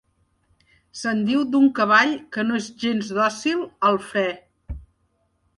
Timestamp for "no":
2.47-2.57